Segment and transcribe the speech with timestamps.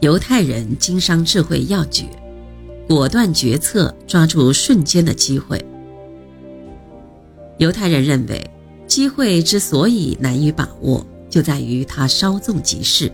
[0.00, 2.04] 犹太人经商智慧要诀：
[2.86, 5.60] 果断决策，抓住瞬间的机会。
[7.56, 8.48] 犹太人认为，
[8.86, 13.10] 机会之所以难以把握，就在于它稍纵即逝。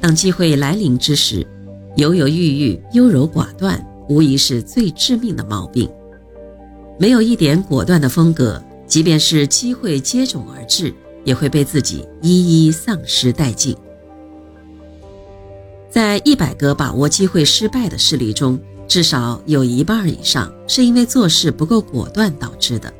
[0.00, 1.46] 当机会来临之时，
[1.96, 3.78] 犹犹豫豫、优柔寡断，
[4.08, 5.86] 无疑是最致命的毛病。
[6.98, 10.94] 没有一点果断的风格，即便是机会接踵而至，
[11.24, 13.76] 也会被自己一一丧失殆尽。
[15.94, 18.58] 在一百个把握机会失败的事例中，
[18.88, 22.92] 至少有一半以上是因为做事不够果断导致的。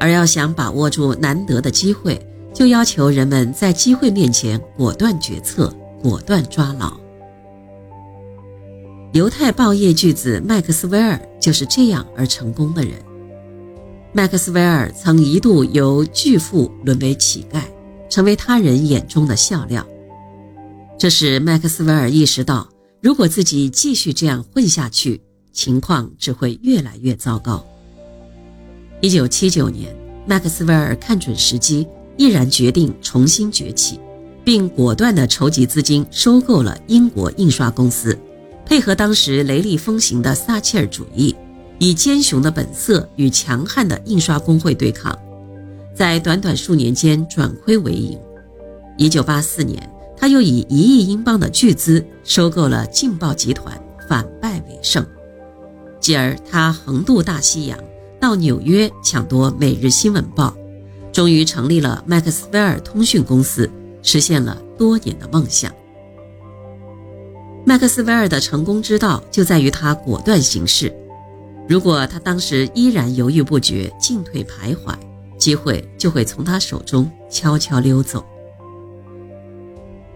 [0.00, 2.20] 而要想把握住难得的机会，
[2.52, 5.72] 就要求人们在机会面前果断决策、
[6.02, 6.92] 果断抓牢。
[9.12, 12.94] 犹太报业巨子麦克斯韦尔就是这样而成功的人。
[14.12, 17.60] 麦克斯韦尔曾一度由巨富沦为乞丐，
[18.10, 19.86] 成为他人眼中的笑料。
[20.98, 22.68] 这使麦克斯韦尔意识到，
[23.00, 27.64] 如果自己继续这样混下去，情况只会越来越糟糕。
[29.00, 29.94] 一九七九年，
[30.26, 34.00] 麦克斯韦尔看准时机，毅然决定重新崛起，
[34.44, 38.18] 并果断地筹集资金，收购了英国印刷公司，
[38.66, 41.32] 配合当时雷厉风行的撒切尔主义，
[41.78, 45.16] 以奸雄的本色与强悍的印刷工会对抗，
[45.94, 48.18] 在短短数年间转亏为盈。
[48.96, 49.88] 一九八四年，
[50.18, 55.06] 他又以一亿英镑的巨资收购了《镜报》集团，反败为胜。
[56.00, 57.78] 继而，他横渡大西洋。
[58.20, 60.52] 到纽约抢夺《每日新闻报》，
[61.12, 63.70] 终于成立了麦克斯韦尔通讯公司，
[64.02, 65.72] 实现了多年的梦想。
[67.64, 70.92] 麦克斯韦尔的成功之道就在于他果断行事。
[71.68, 74.96] 如果他当时依然犹豫不决、进退徘徊，
[75.38, 78.24] 机会就会从他手中悄悄溜走。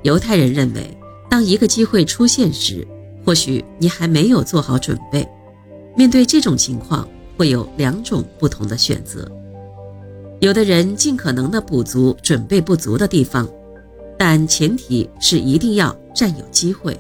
[0.03, 0.97] 犹太人认为，
[1.31, 2.87] 当一个机会出现时，
[3.25, 5.27] 或许你还没有做好准备。
[5.97, 9.31] 面对这种情况，会有两种不同的选择，
[10.41, 13.49] 有的人尽可能的补足准备不足的地方，
[14.19, 16.93] 但前提是一定要占有机会；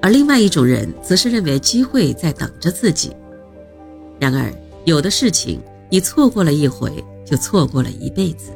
[0.00, 3.10] 而另外一种人则是认为机会在等着自己。
[4.18, 4.52] 然而，
[4.84, 8.50] 有的事情你错过了一回，就错过了一辈子。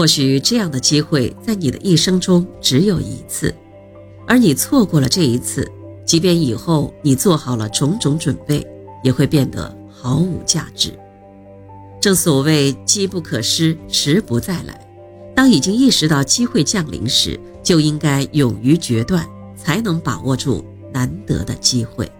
[0.00, 3.54] 或许这样的机会在你的一生中只有一次，
[4.26, 5.70] 而你错过了这一次，
[6.06, 8.66] 即便以后你做好了种种准备。
[9.02, 10.92] 也会变得毫无价值。
[12.00, 14.86] 正所谓“机不可失，时不再来”。
[15.36, 22.10] 当已经意识到机会降临时，就应该勇于决断，才能把握住难得的机会。